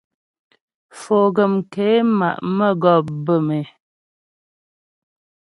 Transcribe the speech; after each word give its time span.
Foguəm 1.01 1.53
ké 1.73 1.87
ma' 2.17 2.41
mə́gɔp 2.57 3.05
bə̌m 3.25 3.47
é. 3.59 3.61